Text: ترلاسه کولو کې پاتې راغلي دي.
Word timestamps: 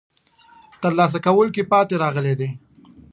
ترلاسه 0.81 1.19
کولو 1.25 1.53
کې 1.55 1.63
پاتې 1.71 1.95
راغلي 2.03 2.33
دي. 2.39 2.49